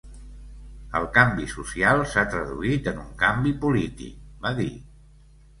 El 0.99 1.03
canvi 1.17 1.45
social 1.51 2.01
s’ha 2.13 2.25
traduït 2.33 2.91
en 2.93 3.05
un 3.05 3.13
canvi 3.25 3.55
polític, 3.67 4.19
va 4.47 4.59
dir. 4.63 4.71